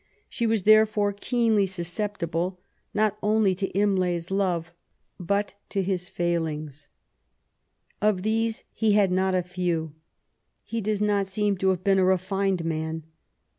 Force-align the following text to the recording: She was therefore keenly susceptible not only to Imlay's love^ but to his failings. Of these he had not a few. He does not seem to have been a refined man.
She 0.27 0.47
was 0.47 0.63
therefore 0.63 1.13
keenly 1.13 1.67
susceptible 1.67 2.59
not 2.91 3.19
only 3.21 3.53
to 3.53 3.67
Imlay's 3.67 4.29
love^ 4.29 4.69
but 5.19 5.53
to 5.69 5.83
his 5.83 6.09
failings. 6.09 6.89
Of 8.01 8.23
these 8.23 8.63
he 8.73 8.93
had 8.93 9.11
not 9.11 9.35
a 9.35 9.43
few. 9.43 9.93
He 10.63 10.81
does 10.81 11.03
not 11.03 11.27
seem 11.27 11.55
to 11.57 11.69
have 11.69 11.83
been 11.83 11.99
a 11.99 12.03
refined 12.03 12.65
man. 12.65 13.03